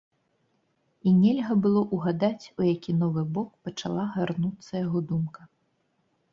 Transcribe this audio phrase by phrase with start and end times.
[1.09, 5.41] І нельга было ўгадаць, у які новы бок пачала гарнуцца яго думка.